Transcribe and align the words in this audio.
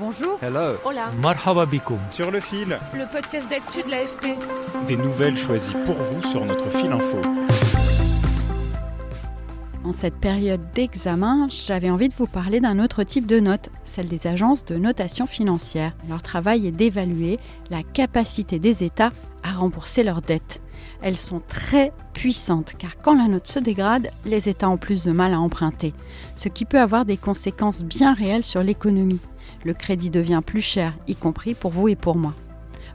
Bonjour. 0.00 0.38
Hello. 0.40 0.78
Hola. 0.86 1.10
Marhaba 1.20 1.66
bikoum. 1.66 1.98
Sur 2.08 2.30
le 2.30 2.40
fil. 2.40 2.78
Le 2.94 3.12
podcast 3.12 3.50
d'actu 3.50 3.82
de 3.82 3.90
l'AFP. 3.90 4.28
Des 4.86 4.96
nouvelles 4.96 5.36
choisies 5.36 5.74
pour 5.84 5.96
vous 5.96 6.22
sur 6.26 6.42
notre 6.46 6.70
fil 6.70 6.90
info. 6.90 7.18
En 9.84 9.92
cette 9.92 10.16
période 10.16 10.62
d'examen, 10.74 11.48
j'avais 11.50 11.90
envie 11.90 12.08
de 12.08 12.14
vous 12.14 12.26
parler 12.26 12.60
d'un 12.60 12.78
autre 12.78 13.02
type 13.02 13.26
de 13.26 13.40
note, 13.40 13.68
celle 13.84 14.08
des 14.08 14.26
agences 14.26 14.64
de 14.64 14.76
notation 14.76 15.26
financière. 15.26 15.92
Leur 16.08 16.22
travail 16.22 16.66
est 16.66 16.72
d'évaluer 16.72 17.38
la 17.68 17.82
capacité 17.82 18.58
des 18.58 18.82
États 18.82 19.12
à 19.42 19.52
rembourser 19.52 20.02
leurs 20.02 20.22
dettes. 20.22 20.62
Elles 21.02 21.16
sont 21.16 21.40
très 21.48 21.92
puissantes 22.12 22.74
car 22.78 22.96
quand 23.00 23.14
la 23.14 23.28
note 23.28 23.46
se 23.46 23.58
dégrade, 23.58 24.10
les 24.24 24.48
États 24.48 24.68
ont 24.68 24.76
plus 24.76 25.04
de 25.04 25.12
mal 25.12 25.32
à 25.34 25.40
emprunter, 25.40 25.94
ce 26.36 26.48
qui 26.48 26.64
peut 26.64 26.80
avoir 26.80 27.04
des 27.04 27.16
conséquences 27.16 27.82
bien 27.82 28.14
réelles 28.14 28.44
sur 28.44 28.62
l'économie. 28.62 29.20
Le 29.64 29.74
crédit 29.74 30.10
devient 30.10 30.42
plus 30.44 30.62
cher, 30.62 30.94
y 31.08 31.14
compris 31.14 31.54
pour 31.54 31.70
vous 31.70 31.88
et 31.88 31.96
pour 31.96 32.16
moi. 32.16 32.34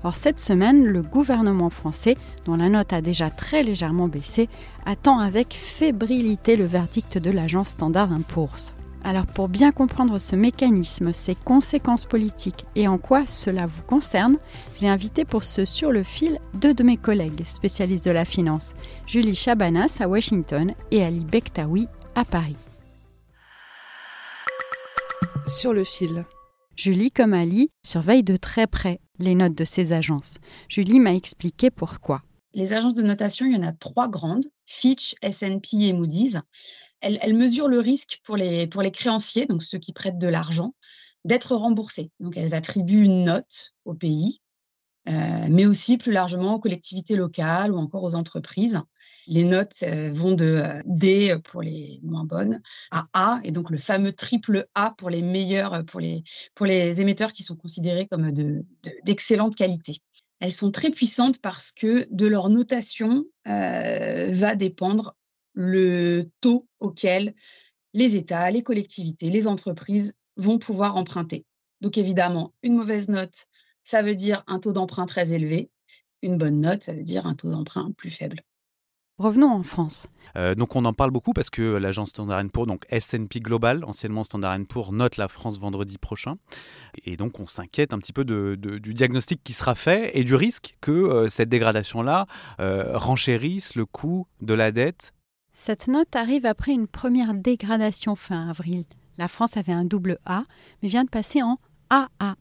Or, 0.03 0.13
cette 0.13 0.39
semaine, 0.39 0.85
le 0.85 1.01
gouvernement 1.01 1.71
français, 1.71 2.16
dont 2.45 2.55
la 2.55 2.69
note 2.69 2.93
a 2.93 3.01
déjà 3.01 3.31
très 3.31 3.63
légèrement 3.63 4.07
baissé, 4.07 4.49
attend 4.85 5.17
avec 5.17 5.55
fébrilité 5.55 6.57
le 6.57 6.66
verdict 6.66 7.17
de 7.17 7.31
l'agence 7.31 7.69
Standard 7.69 8.09
Poor's. 8.27 8.75
Alors, 9.06 9.28
pour 9.28 9.50
bien 9.50 9.72
comprendre 9.72 10.17
ce 10.17 10.36
mécanisme, 10.36 11.14
ses 11.14 11.36
conséquences 11.36 12.06
politiques 12.06 12.66
et 12.75 12.88
en 12.88 12.98
quoi 12.98 13.28
cela 13.28 13.67
vous 13.67 13.84
concerne, 13.84 14.38
j'ai 14.81 14.88
invité 14.88 15.25
pour 15.25 15.44
ce 15.44 15.64
sur 15.64 15.92
le 15.92 16.02
fil 16.02 16.39
deux 16.56 16.73
de 16.73 16.81
mes 16.81 16.97
collègues 16.97 17.45
spécialistes 17.45 18.06
de 18.06 18.12
la 18.12 18.25
finance, 18.25 18.73
Julie 19.06 19.36
Chabanas 19.36 20.00
à 20.00 20.08
Washington 20.08 20.73
et 20.89 21.03
Ali 21.03 21.23
Bektaoui 21.23 21.88
à 22.16 22.25
Paris. 22.25 22.56
Sur 25.45 25.72
le 25.72 25.84
fil. 25.84 26.25
Julie, 26.75 27.12
comme 27.12 27.36
Ali, 27.36 27.69
surveille 27.86 28.23
de 28.23 28.38
très 28.38 28.66
près 28.66 29.00
les 29.19 29.36
notes 29.36 29.56
de 29.56 29.66
ces 29.66 29.94
agences. 29.94 30.40
Julie 30.67 31.00
m'a 31.00 31.14
expliqué 31.14 31.69
pourquoi. 31.69 32.23
Les 32.56 32.72
agences 32.72 32.94
de 32.94 33.03
notation, 33.03 33.45
il 33.45 33.53
y 33.53 33.58
en 33.58 33.67
a 33.67 33.73
trois 33.73 34.08
grandes, 34.08 34.45
Fitch, 34.66 35.16
S&P 35.22 35.78
et 35.81 35.94
Moody's. 35.94 36.40
Elles, 37.02 37.35
mesurent 37.35 37.68
le 37.68 37.79
risque 37.79 38.22
pour 38.24 38.38
les, 38.38 38.69
créanciers, 38.94 39.46
donc 39.46 39.62
ceux 39.62 39.78
qui 39.78 39.91
prêtent 39.91 40.18
de 40.18 40.29
l'argent, 40.29 40.74
d'être 41.25 41.53
remboursés. 41.53 42.12
Donc 42.22 42.38
elles 42.38 42.56
attribuent 42.56 43.03
une 43.03 43.25
note 43.25 43.74
au 43.84 43.94
pays, 43.94 44.40
euh, 45.09 45.47
mais 45.50 45.66
aussi 45.66 45.97
plus 45.97 46.13
largement 46.13 46.56
aux 46.56 46.59
collectivités 46.59 47.18
locales 47.18 47.74
ou 47.74 47.78
encore 47.78 48.03
aux 48.03 48.16
entreprises 48.16 48.81
les 49.28 49.44
notes 49.44 49.84
euh, 49.84 50.12
vont 50.12 50.34
de 50.34 50.46
euh, 50.46 50.81
D 50.85 51.35
pour 51.44 51.62
les 51.62 52.00
moins 52.03 52.25
bonnes 52.25 52.62
à 52.91 53.08
A, 53.13 53.40
et 53.44 53.52
donc 53.52 53.69
le 53.69 53.78
fameux 53.78 54.12
triple 54.12 54.68
A 54.75 54.94
pour 54.97 55.09
les 55.09 55.22
meilleurs, 55.22 55.84
pour 55.85 56.00
les, 56.00 57.02
émetteurs 57.02 57.34
qui 57.34 57.44
sont 57.44 57.56
considérés 57.56 58.08
comme 58.08 58.31
d'excellente 59.03 59.53
de, 59.53 59.58
qualité. 59.58 60.02
Elles 60.40 60.51
sont 60.51 60.72
très 60.72 60.91
puissantes 60.91 61.40
parce 61.40 61.72
que 61.72 62.07
de 62.12 62.28
leur 62.28 62.50
notation 62.50 63.25
va 63.46 64.56
dépendre 64.56 65.16
le 65.53 66.29
taux 66.41 66.68
auquel 66.79 67.34
les 67.94 68.18
États, 68.18 68.51
les 68.51 68.63
collectivités, 68.63 69.29
les 69.29 69.47
entreprises 69.47 70.16
vont 70.35 70.59
pouvoir 70.59 70.97
emprunter. 70.97 71.46
Donc 71.81 71.97
évidemment, 71.97 72.53
une 72.62 72.75
mauvaise 72.75 73.07
note, 73.07 73.47
ça 73.84 74.01
veut 74.01 74.16
dire 74.16 74.44
un 74.47 74.59
taux 74.59 74.73
d'emprunt 74.73 75.06
très 75.06 75.31
élevé. 75.31 75.72
Une 76.22 76.38
bonne 76.38 76.59
note, 76.59 76.84
ça 76.84 76.94
veut 76.94 77.03
dire 77.03 77.25
un 77.25 77.35
taux 77.35 77.52
d'emprunt 77.52 77.91
plus 77.97 78.09
faible. 78.09 78.41
Revenons 79.18 79.50
en 79.50 79.64
France. 79.64 80.08
Euh, 80.36 80.56
donc 80.56 80.76
on 80.76 80.84
en 80.84 80.92
parle 80.92 81.12
beaucoup 81.12 81.31
parce 81.31 81.50
que 81.50 81.62
l'agence 81.62 82.09
Standard 82.09 82.44
Poor's, 82.52 82.68
donc 82.68 82.86
S&P 82.90 83.40
Global, 83.40 83.86
anciennement 83.86 84.26
Standard 84.26 84.58
Poor's, 84.68 84.92
note 84.92 85.16
la 85.16 85.30
France 85.30 85.58
vendredi 85.58 85.98
prochain. 85.98 86.36
Et 87.06 87.16
donc 87.16 87.40
on 87.40 87.48
s'inquiète 87.48 87.94
un 87.94 88.00
petit 88.00 88.12
peu 88.12 88.26
du 88.26 88.94
diagnostic 88.94 89.42
qui 89.42 89.53
sera 89.53 89.74
fait 89.74 90.12
et 90.20 90.26
du 90.26 90.36
risque 90.36 90.76
que 90.81 90.92
euh, 90.92 91.30
cette 91.30 91.48
dégradation-là 91.48 92.26
euh, 92.59 92.98
renchérisse 92.98 93.76
le 93.76 93.86
coût 93.86 94.28
de 94.42 94.53
la 94.53 94.74
dette. 94.74 95.14
Cette 95.53 95.88
note 95.88 96.14
arrive 96.18 96.46
après 96.46 96.74
une 96.74 96.88
première 96.88 97.34
dégradation 97.34 98.18
fin 98.18 98.50
avril. 98.50 98.84
La 99.18 99.30
France 99.30 99.56
avait 99.56 99.72
un 99.72 99.86
double 99.86 100.18
A, 100.26 100.44
mais 100.84 100.90
vient 100.90 101.06
de 101.06 101.09
passer 101.09 101.42
en 101.42 101.58
AA- 101.90 102.36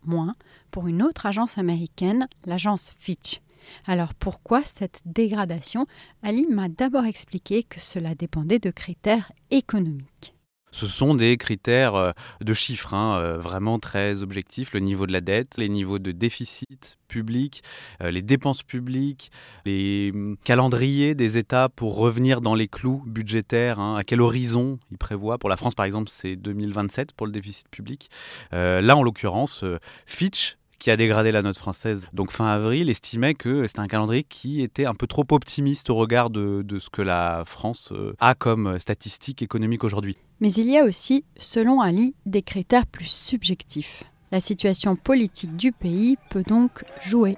pour 0.72 0.88
une 0.88 1.02
autre 1.02 1.26
agence 1.26 1.56
américaine, 1.58 2.26
l'agence 2.44 2.92
Fitch. 2.98 3.40
Alors 3.86 4.14
pourquoi 4.14 4.62
cette 4.64 5.00
dégradation? 5.04 5.86
Ali 6.22 6.46
m'a 6.46 6.68
d'abord 6.68 7.04
expliqué 7.04 7.62
que 7.62 7.80
cela 7.80 8.14
dépendait 8.14 8.58
de 8.58 8.70
critères 8.70 9.32
économiques. 9.50 10.34
Ce 10.74 10.88
sont 10.88 11.14
des 11.14 11.36
critères 11.36 11.94
euh, 11.94 12.10
de 12.40 12.52
chiffres, 12.52 12.94
hein, 12.94 13.20
euh, 13.20 13.38
vraiment 13.38 13.78
très 13.78 14.24
objectifs. 14.24 14.72
Le 14.72 14.80
niveau 14.80 15.06
de 15.06 15.12
la 15.12 15.20
dette, 15.20 15.56
les 15.56 15.68
niveaux 15.68 16.00
de 16.00 16.10
déficit 16.10 16.98
public, 17.06 17.62
euh, 18.02 18.10
les 18.10 18.22
dépenses 18.22 18.64
publiques, 18.64 19.30
les 19.66 20.10
hum, 20.12 20.36
calendriers 20.42 21.14
des 21.14 21.38
États 21.38 21.68
pour 21.68 21.96
revenir 21.96 22.40
dans 22.40 22.56
les 22.56 22.66
clous 22.66 23.04
budgétaires. 23.06 23.78
Hein. 23.78 23.94
à 23.94 24.02
quel 24.02 24.20
horizon 24.20 24.80
ils 24.90 24.98
prévoient? 24.98 25.38
Pour 25.38 25.48
la 25.48 25.56
France, 25.56 25.76
par 25.76 25.86
exemple, 25.86 26.10
c'est 26.10 26.34
2027 26.34 27.12
pour 27.12 27.28
le 27.28 27.32
déficit 27.32 27.68
public. 27.68 28.10
là, 28.50 28.96
en 28.96 29.04
l'occurrence, 29.04 29.64
Fitch 30.06 30.56
qui 30.84 30.90
a 30.90 30.98
dégradé 30.98 31.32
la 31.32 31.40
note 31.40 31.56
française 31.56 32.08
donc 32.12 32.30
fin 32.30 32.44
avril, 32.44 32.90
estimait 32.90 33.32
que 33.32 33.66
c'était 33.66 33.80
un 33.80 33.86
calendrier 33.86 34.22
qui 34.22 34.60
était 34.60 34.84
un 34.84 34.92
peu 34.92 35.06
trop 35.06 35.24
optimiste 35.30 35.88
au 35.88 35.94
regard 35.94 36.28
de, 36.28 36.62
ce 36.78 36.90
que 36.90 37.00
la 37.00 37.42
France 37.46 37.90
euh, 37.92 38.12
a 38.20 38.34
comme 38.34 38.78
statistique 38.78 39.40
économique 39.40 39.82
aujourd'hui. 39.82 40.18
Mais 40.40 40.52
il 40.52 40.70
y 40.70 40.76
a 40.76 40.84
aussi, 40.84 41.24
selon 41.38 41.80
Ali, 41.80 42.14
des 42.26 42.42
critères 42.42 42.86
plus 42.86 43.06
subjectifs. 43.06 44.04
La 44.30 44.40
situation 44.40 44.94
politique 44.94 45.56
du 45.56 45.72
pays 45.72 46.18
peut 46.28 46.42
donc 46.46 46.84
jouer. 47.02 47.34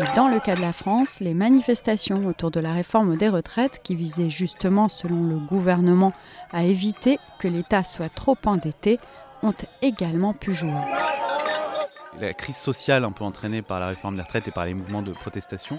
Et 0.00 0.16
dans 0.16 0.26
le 0.26 0.40
cas 0.40 0.56
de 0.56 0.60
la 0.60 0.72
France, 0.72 1.20
les 1.20 1.34
manifestations 1.34 2.26
autour 2.26 2.50
de 2.50 2.58
la 2.58 2.72
réforme 2.72 3.16
des 3.16 3.28
retraites, 3.28 3.82
qui 3.84 3.94
visaient 3.94 4.30
justement, 4.30 4.88
selon 4.88 5.22
le 5.22 5.38
gouvernement, 5.38 6.12
à 6.50 6.64
éviter 6.64 7.20
que 7.38 7.46
l'État 7.46 7.84
soit 7.84 8.08
trop 8.08 8.36
endetté, 8.46 8.98
ont 9.42 9.54
également 9.82 10.32
pu 10.32 10.54
jouer. 10.54 10.72
La 12.20 12.32
crise 12.32 12.56
sociale 12.56 13.04
un 13.04 13.12
peu 13.12 13.24
entraînée 13.24 13.62
par 13.62 13.78
la 13.80 13.86
réforme 13.86 14.16
des 14.16 14.22
retraites 14.22 14.48
et 14.48 14.50
par 14.50 14.64
les 14.64 14.74
mouvements 14.74 15.02
de 15.02 15.12
protestation, 15.12 15.78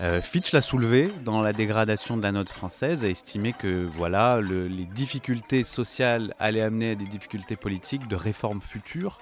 euh, 0.00 0.20
Fitch 0.20 0.52
l'a 0.52 0.60
soulevé 0.60 1.10
dans 1.24 1.40
la 1.40 1.52
dégradation 1.52 2.16
de 2.16 2.22
la 2.22 2.32
note 2.32 2.50
française 2.50 3.04
et 3.04 3.10
estimé 3.10 3.52
que 3.52 3.84
voilà, 3.84 4.40
les 4.40 4.84
difficultés 4.86 5.62
sociales 5.62 6.34
allaient 6.40 6.62
amener 6.62 6.92
à 6.92 6.94
des 6.96 7.04
difficultés 7.04 7.56
politiques 7.56 8.08
de 8.08 8.16
réformes 8.16 8.60
futures. 8.60 9.20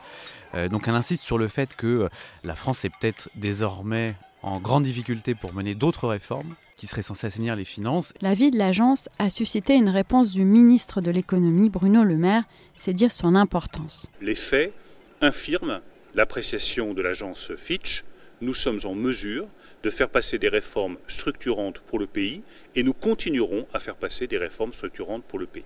Euh, 0.54 0.68
donc 0.68 0.88
elle 0.88 0.94
insiste 0.94 1.24
sur 1.24 1.36
le 1.36 1.48
fait 1.48 1.76
que 1.76 2.08
la 2.42 2.54
France 2.54 2.84
est 2.84 2.90
peut-être 2.90 3.28
désormais 3.34 4.16
en 4.42 4.60
grande 4.60 4.84
difficulté 4.84 5.34
pour 5.34 5.54
mener 5.54 5.74
d'autres 5.74 6.08
réformes 6.08 6.54
qui 6.76 6.86
seraient 6.86 7.02
censées 7.02 7.28
assainir 7.28 7.56
les 7.56 7.64
finances. 7.64 8.12
L'avis 8.20 8.50
de 8.50 8.58
l'agence 8.58 9.08
a 9.18 9.30
suscité 9.30 9.74
une 9.74 9.88
réponse 9.88 10.32
du 10.32 10.44
ministre 10.44 11.00
de 11.00 11.10
l'économie, 11.10 11.70
Bruno 11.70 12.02
Le 12.02 12.16
Maire, 12.16 12.44
c'est 12.74 12.92
dire 12.92 13.12
son 13.12 13.34
importance. 13.34 14.08
Les 14.20 14.34
faits 14.34 14.72
infirment 15.20 15.80
l'appréciation 16.14 16.94
de 16.94 17.02
l'agence 17.02 17.52
Fitch. 17.56 18.04
Nous 18.40 18.54
sommes 18.54 18.80
en 18.84 18.94
mesure 18.94 19.46
de 19.82 19.90
faire 19.90 20.08
passer 20.08 20.38
des 20.38 20.48
réformes 20.48 20.96
structurantes 21.06 21.80
pour 21.80 21.98
le 21.98 22.06
pays 22.06 22.42
et 22.74 22.82
nous 22.82 22.92
continuerons 22.92 23.66
à 23.72 23.80
faire 23.80 23.96
passer 23.96 24.26
des 24.26 24.38
réformes 24.38 24.72
structurantes 24.72 25.24
pour 25.24 25.38
le 25.38 25.46
pays. 25.46 25.64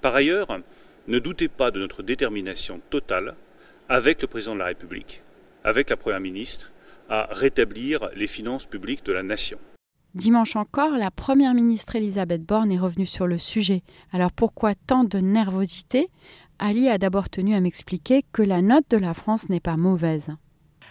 Par 0.00 0.14
ailleurs, 0.14 0.48
ne 1.06 1.18
doutez 1.18 1.48
pas 1.48 1.70
de 1.70 1.80
notre 1.80 2.02
détermination 2.02 2.80
totale 2.90 3.34
avec 3.88 4.20
le 4.20 4.28
président 4.28 4.54
de 4.54 4.58
la 4.58 4.66
République, 4.66 5.22
avec 5.64 5.88
la 5.88 5.96
Première 5.96 6.20
ministre, 6.20 6.72
à 7.08 7.28
rétablir 7.30 8.10
les 8.14 8.26
finances 8.26 8.66
publiques 8.66 9.04
de 9.04 9.12
la 9.12 9.22
nation. 9.22 9.58
Dimanche 10.14 10.56
encore, 10.56 10.92
la 10.92 11.10
Première 11.10 11.54
ministre 11.54 11.96
Elisabeth 11.96 12.42
Borne 12.42 12.72
est 12.72 12.78
revenue 12.78 13.06
sur 13.06 13.26
le 13.26 13.38
sujet. 13.38 13.82
Alors 14.12 14.32
pourquoi 14.32 14.74
tant 14.74 15.04
de 15.04 15.18
nervosité? 15.18 16.08
Ali 16.58 16.88
a 16.88 16.98
d'abord 16.98 17.28
tenu 17.28 17.54
à 17.54 17.60
m'expliquer 17.60 18.24
que 18.32 18.42
la 18.42 18.62
note 18.62 18.86
de 18.90 18.96
la 18.96 19.14
France 19.14 19.48
n'est 19.48 19.60
pas 19.60 19.76
mauvaise. 19.76 20.30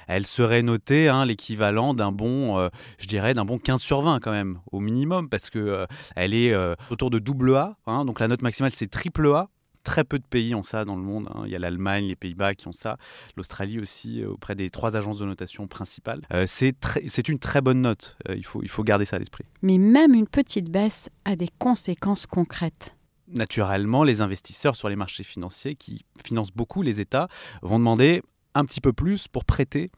Elle 0.08 0.26
serait 0.26 0.62
notée 0.62 1.10
hein, 1.10 1.26
l'équivalent 1.26 1.94
d'un 1.94 2.14
bon, 2.14 2.58
euh, 2.58 2.70
je 2.98 3.08
dirais, 3.08 3.34
d'un 3.34 3.44
bon 3.44 3.60
15 3.60 3.82
sur 3.82 4.02
20 4.02 4.22
quand 4.22 4.32
même, 4.32 4.60
au 4.72 4.80
minimum, 4.80 5.28
parce 5.28 5.50
que 5.50 5.60
euh, 5.60 5.86
elle 6.16 6.34
est 6.34 6.54
euh, 6.54 6.76
autour 6.90 7.10
de 7.10 7.20
double 7.20 7.56
A. 7.56 7.76
Hein. 7.86 8.06
donc 8.06 8.22
la 8.22 8.30
note 8.30 8.42
maximale 8.42 8.72
c'est 8.72 8.88
triple 8.88 9.28
A. 9.34 9.50
Très 9.88 10.04
peu 10.04 10.20
de 10.20 10.26
pays 10.26 10.54
ont 10.54 10.64
ça 10.64 10.84
dans 10.84 10.98
le 10.98 11.02
monde. 11.02 11.30
hein. 11.34 11.44
Il 11.46 11.50
y 11.50 11.56
a 11.56 11.60
l'Allemagne, 11.60 12.08
les 12.08 12.18
Pays-Bas 12.18 12.56
qui 12.56 12.68
ont 12.68 12.74
ça, 12.74 12.98
l'Australie 13.38 13.80
aussi, 13.80 14.22
euh, 14.22 14.32
auprès 14.32 14.54
des 14.54 14.70
trois 14.70 14.98
agences 14.98 15.20
de 15.20 15.26
notation 15.26 15.66
principales. 15.66 16.24
Euh, 16.34 16.46
c'est 16.46 17.30
une 17.30 17.40
très 17.40 17.62
bonne 17.62 17.80
note. 17.80 18.18
Euh, 18.28 18.36
il, 18.36 18.44
faut, 18.44 18.62
il 18.62 18.68
faut 18.68 18.84
garder 18.84 19.06
ça 19.06 19.16
à 19.16 19.20
l'esprit. 19.20 19.46
Mais 19.62 19.78
même 19.78 20.14
une 20.14 20.28
petite 20.28 20.70
baisse 20.70 21.10
a 21.24 21.38
des 21.38 21.48
conséquences 21.58 22.26
concrètes. 22.28 22.98
Naturellement, 23.30 24.04
les 24.04 24.20
investisseurs 24.20 24.76
sur 24.76 24.90
les 24.90 24.98
marchés 24.98 25.24
financiers 25.24 25.76
qui 25.76 26.04
financent 26.22 26.52
beaucoup 26.52 26.82
les 26.82 27.00
États 27.00 27.30
vont 27.62 27.80
demander 27.80 28.24
un 28.56 28.66
petit 28.66 28.82
peu 28.82 28.92
plus 28.92 29.30
pour 29.30 29.46
prêter 29.46 29.90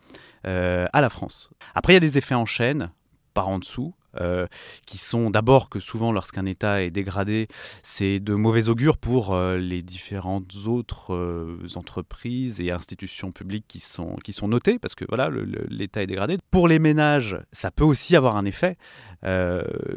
euh, 0.45 0.85
à 0.93 1.01
la 1.01 1.09
France. 1.09 1.49
Après, 1.73 1.93
il 1.93 1.95
y 1.95 1.97
a 1.97 2.01
des 2.01 2.19
effets 2.19 2.35
en 2.35 2.45
chaîne 2.45 2.91
par 3.33 3.49
en 3.49 3.57
dessous. 3.57 3.95
Euh, 4.19 4.47
qui 4.85 4.97
sont 4.97 5.29
d'abord 5.29 5.69
que 5.69 5.79
souvent 5.79 6.11
lorsqu'un 6.11 6.45
État 6.45 6.81
est 6.81 6.91
dégradé, 6.91 7.47
c'est 7.83 8.19
de 8.19 8.33
mauvais 8.33 8.67
augure 8.67 8.97
pour 8.97 9.33
euh, 9.33 9.57
les 9.57 9.81
différentes 9.81 10.53
autres 10.67 11.13
euh, 11.13 11.57
entreprises 11.75 12.59
et 12.59 12.71
institutions 12.71 13.31
publiques 13.31 13.65
qui 13.67 13.79
sont, 13.79 14.15
qui 14.23 14.33
sont 14.33 14.47
notées, 14.47 14.79
parce 14.79 14.95
que 14.95 15.05
voilà, 15.07 15.29
l'État 15.69 16.01
est 16.03 16.07
dégradé. 16.07 16.37
Pour 16.51 16.67
les 16.67 16.79
ménages, 16.79 17.39
ça 17.51 17.71
peut 17.71 17.83
aussi 17.83 18.15
avoir 18.15 18.35
un 18.35 18.45
effet, 18.45 18.77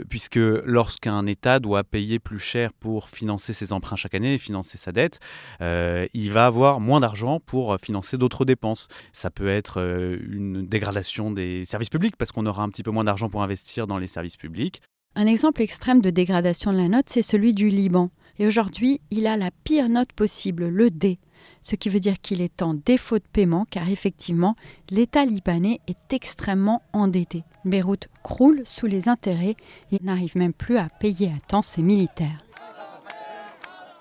puisque 0.09 0.37
lorsqu'un 0.37 1.27
État 1.27 1.61
doit 1.61 1.85
payer 1.85 2.19
plus 2.19 2.39
cher 2.39 2.73
pour 2.73 3.09
financer 3.09 3.53
ses 3.53 3.73
emprunts 3.73 3.97
chaque 3.97 4.15
année 4.15 4.35
et 4.35 4.39
financer 4.39 4.79
sa 4.79 4.93
dette, 4.93 5.21
il 5.61 6.31
va 6.33 6.47
avoir 6.47 6.81
moins 6.81 7.01
d'argent 7.01 7.41
pour 7.41 7.79
financer 7.81 8.19
d'autres 8.19 8.45
dépenses. 8.45 8.89
Ça 9.13 9.31
peut 9.31 9.49
être 9.49 9.79
une 9.81 10.67
dégradation 10.67 11.31
des 11.31 11.65
services 11.65 11.91
publics, 11.91 12.17
parce 12.17 12.33
qu'on 12.33 12.47
aura 12.47 12.63
un 12.63 12.69
petit 12.69 12.83
peu 12.83 12.91
moins 12.91 13.05
d'argent 13.05 13.29
pour 13.29 13.43
investir 13.43 13.87
dans 13.87 13.99
les 13.99 14.12
services 14.13 14.37
publics. 14.37 14.81
Un 15.15 15.27
exemple 15.27 15.61
extrême 15.63 16.01
de 16.01 16.11
dégradation 16.11 16.73
de 16.73 16.79
la 16.79 16.89
note, 16.89 17.09
c'est 17.09 17.23
celui 17.23 17.53
du 17.53 17.69
Liban. 17.69 18.11
Et 18.39 18.47
aujourd'hui, 18.47 19.01
il 19.11 19.27
a 19.27 19.37
la 19.37 19.51
pire 19.65 19.89
note 19.89 20.13
possible, 20.13 20.69
le 20.69 20.91
D. 20.91 21.19
Ce 21.63 21.77
qui 21.77 21.89
veut 21.89 22.01
dire 22.01 22.21
qu'il 22.21 22.41
est 22.41 22.63
en 22.63 22.75
défaut 22.75 23.19
de 23.19 23.25
paiement 23.33 23.67
car 23.69 23.89
effectivement, 23.89 24.57
l'État 24.91 25.25
libanais 25.25 25.81
est 25.87 26.13
extrêmement 26.13 26.83
endetté. 26.93 27.45
Beyrouth 27.65 28.09
croule 28.23 28.63
sous 28.65 28.87
les 28.87 29.09
intérêts 29.09 29.57
et 29.91 29.99
n'arrive 30.03 30.37
même 30.37 30.53
plus 30.53 30.77
à 30.77 30.89
payer 30.89 31.29
à 31.29 31.41
temps 31.47 31.63
ses 31.63 31.83
militaires. 31.83 32.45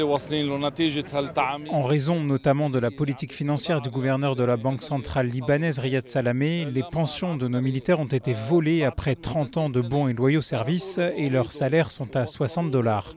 En 0.03 1.81
raison 1.81 2.23
notamment 2.23 2.69
de 2.69 2.79
la 2.79 2.91
politique 2.91 3.33
financière 3.33 3.81
du 3.81 3.89
gouverneur 3.89 4.35
de 4.35 4.43
la 4.43 4.57
Banque 4.57 4.83
centrale 4.83 5.27
libanaise 5.27 5.79
Riyad 5.79 6.07
Salamé, 6.07 6.65
les 6.65 6.83
pensions 6.83 7.35
de 7.35 7.47
nos 7.47 7.61
militaires 7.61 7.99
ont 7.99 8.05
été 8.05 8.33
volées 8.33 8.83
après 8.83 9.15
30 9.15 9.57
ans 9.57 9.69
de 9.69 9.81
bons 9.81 10.07
et 10.07 10.13
loyaux 10.13 10.41
services 10.41 10.99
et 11.17 11.29
leurs 11.29 11.51
salaires 11.51 11.91
sont 11.91 12.15
à 12.15 12.27
60 12.27 12.71
dollars. 12.71 13.15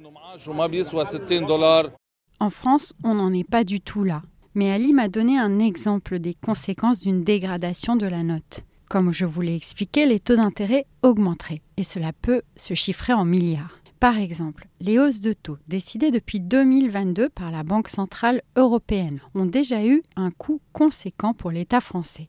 En 2.40 2.50
France, 2.50 2.92
on 3.04 3.14
n'en 3.14 3.32
est 3.32 3.48
pas 3.48 3.64
du 3.64 3.80
tout 3.80 4.04
là. 4.04 4.22
Mais 4.54 4.70
Ali 4.70 4.92
m'a 4.92 5.08
donné 5.08 5.38
un 5.38 5.58
exemple 5.58 6.18
des 6.18 6.34
conséquences 6.34 7.00
d'une 7.00 7.24
dégradation 7.24 7.96
de 7.96 8.06
la 8.06 8.22
note. 8.22 8.62
Comme 8.88 9.12
je 9.12 9.24
vous 9.24 9.40
l'ai 9.40 9.56
expliqué, 9.56 10.06
les 10.06 10.20
taux 10.20 10.36
d'intérêt 10.36 10.86
augmenteraient 11.02 11.62
et 11.76 11.84
cela 11.84 12.12
peut 12.12 12.42
se 12.56 12.74
chiffrer 12.74 13.12
en 13.12 13.24
milliards. 13.24 13.83
Par 14.00 14.18
exemple, 14.18 14.68
les 14.80 14.98
hausses 14.98 15.20
de 15.20 15.32
taux 15.32 15.58
décidées 15.66 16.10
depuis 16.10 16.40
2022 16.40 17.28
par 17.28 17.50
la 17.50 17.62
Banque 17.62 17.88
centrale 17.88 18.42
européenne 18.56 19.20
ont 19.34 19.46
déjà 19.46 19.84
eu 19.84 20.02
un 20.16 20.30
coût 20.30 20.60
conséquent 20.72 21.32
pour 21.32 21.50
l'État 21.50 21.80
français. 21.80 22.26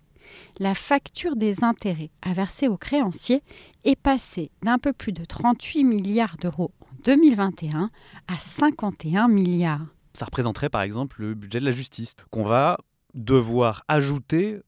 La 0.60 0.74
facture 0.74 1.36
des 1.36 1.64
intérêts 1.64 2.12
à 2.22 2.34
verser 2.34 2.68
aux 2.68 2.78
créanciers 2.78 3.44
est 3.84 4.00
passée 4.00 4.52
d'un 4.64 4.80
peu 4.80 4.94
plus 4.94 5.12
de 5.12 5.26
38 5.26 5.84
milliards 5.84 6.38
d'euros 6.38 6.72
en 6.82 6.96
2021 7.04 7.90
à 8.28 8.38
51 8.40 9.28
milliards. 9.28 9.86
Ça 10.14 10.26
représenterait 10.26 10.70
par 10.70 10.82
exemple 10.82 11.22
le 11.22 11.34
budget 11.34 11.60
de 11.60 11.66
la 11.66 11.72
justice, 11.72 12.16
qu'on 12.32 12.46
va 12.46 12.78
devoir 13.14 13.84
ajouter 13.88 14.60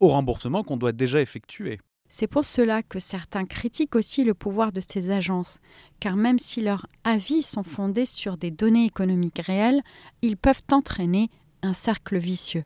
au 0.00 0.08
remboursement 0.08 0.62
qu'on 0.62 0.76
doit 0.76 0.92
déjà 0.92 1.20
effectuer. 1.20 1.80
C'est 2.08 2.28
pour 2.28 2.44
cela 2.44 2.82
que 2.82 3.00
certains 3.00 3.44
critiquent 3.44 3.96
aussi 3.96 4.24
le 4.24 4.34
pouvoir 4.34 4.70
de 4.70 4.80
ces 4.80 5.10
agences, 5.10 5.58
car 5.98 6.16
même 6.16 6.38
si 6.38 6.60
leurs 6.60 6.86
avis 7.02 7.42
sont 7.42 7.64
fondés 7.64 8.06
sur 8.06 8.36
des 8.36 8.52
données 8.52 8.84
économiques 8.84 9.40
réelles, 9.44 9.82
ils 10.22 10.36
peuvent 10.36 10.62
entraîner 10.70 11.28
un 11.62 11.72
cercle 11.72 12.18
vicieux. 12.18 12.64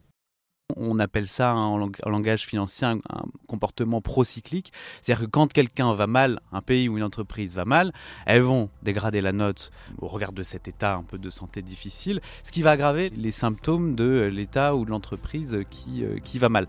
On 0.76 0.98
appelle 0.98 1.28
ça 1.28 1.52
hein, 1.52 1.64
en, 1.64 1.78
lang- 1.78 1.96
en 2.04 2.10
langage 2.10 2.44
financier 2.44 2.86
un, 2.86 2.98
un 3.08 3.24
comportement 3.46 4.02
procyclique. 4.02 4.70
C'est-à-dire 5.00 5.24
que 5.24 5.30
quand 5.30 5.50
quelqu'un 5.50 5.94
va 5.94 6.06
mal, 6.06 6.40
un 6.52 6.60
pays 6.60 6.90
ou 6.90 6.98
une 6.98 7.04
entreprise 7.04 7.54
va 7.54 7.64
mal, 7.64 7.94
elles 8.26 8.42
vont 8.42 8.68
dégrader 8.82 9.22
la 9.22 9.32
note 9.32 9.70
au 9.96 10.08
regard 10.08 10.32
de 10.32 10.42
cet 10.42 10.68
état 10.68 10.94
un 10.94 11.04
peu 11.04 11.16
de 11.16 11.30
santé 11.30 11.62
difficile, 11.62 12.20
ce 12.42 12.52
qui 12.52 12.60
va 12.60 12.72
aggraver 12.72 13.08
les 13.08 13.30
symptômes 13.30 13.94
de 13.94 14.28
l'état 14.30 14.76
ou 14.76 14.84
de 14.84 14.90
l'entreprise 14.90 15.56
qui, 15.70 16.04
euh, 16.04 16.18
qui 16.18 16.38
va 16.38 16.50
mal. 16.50 16.68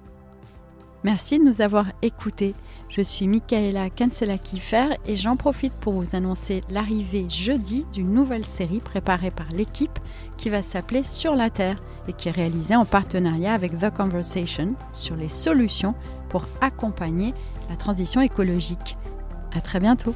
Merci 1.06 1.40
de 1.40 1.46
nous 1.46 1.62
avoir 1.62 1.86
écoutés. 2.02 2.56
Je 2.90 3.00
suis 3.02 3.28
Michaela 3.28 3.90
Kansela-Kiefer 3.90 4.98
et 5.06 5.16
j'en 5.16 5.38
profite 5.38 5.74
pour 5.74 5.94
vous 5.94 6.14
annoncer 6.14 6.62
l'arrivée 6.70 7.26
jeudi 7.30 7.86
d'une 7.94 8.14
nouvelle 8.14 8.46
série 8.46 8.82
préparée 8.82 9.32
par 9.32 9.48
l'équipe 9.50 9.98
qui 10.36 10.50
va 10.50 10.62
s'appeler 10.62 11.06
Sur 11.06 11.36
la 11.36 11.50
Terre 11.50 11.82
et 12.10 12.14
qui 12.14 12.28
est 12.28 12.34
réalisée 12.34 12.76
en 12.76 12.84
partenariat 12.84 13.54
avec 13.54 13.78
The 13.80 13.96
Conversation 13.96 14.76
sur 14.92 15.16
les 15.16 15.30
solutions 15.30 15.96
pour 16.28 16.44
accompagner 16.60 17.34
la 17.70 17.78
transition 17.78 18.20
écologique. 18.20 18.98
À 19.56 19.62
très 19.62 19.80
bientôt. 19.80 20.14